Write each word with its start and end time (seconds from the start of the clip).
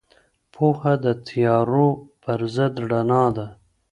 پوهه 0.53 0.93
د 1.03 1.05
تیارو 1.27 1.87
پر 2.23 2.39
ضد 2.55 2.73
رڼا 2.91 3.23
ده. 3.35 3.47